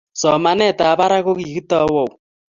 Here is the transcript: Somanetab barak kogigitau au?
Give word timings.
Somanetab 0.21 0.95
barak 0.99 1.23
kogigitau 1.25 1.91
au? 2.03 2.07